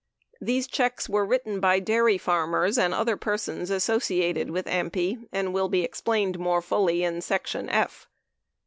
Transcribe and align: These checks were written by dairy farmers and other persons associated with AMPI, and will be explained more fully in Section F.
These 0.41 0.65
checks 0.65 1.07
were 1.07 1.27
written 1.27 1.59
by 1.59 1.79
dairy 1.79 2.17
farmers 2.17 2.75
and 2.79 2.91
other 2.91 3.15
persons 3.15 3.69
associated 3.69 4.49
with 4.49 4.65
AMPI, 4.65 5.27
and 5.31 5.53
will 5.53 5.69
be 5.69 5.83
explained 5.83 6.39
more 6.39 6.63
fully 6.63 7.03
in 7.03 7.21
Section 7.21 7.69
F. 7.69 8.07